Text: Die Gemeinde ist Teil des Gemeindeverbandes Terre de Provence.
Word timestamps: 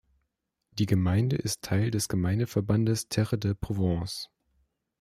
Die 0.71 0.87
Gemeinde 0.87 1.35
ist 1.35 1.61
Teil 1.61 1.91
des 1.91 2.07
Gemeindeverbandes 2.07 3.07
Terre 3.07 3.37
de 3.37 3.53
Provence. 3.53 4.31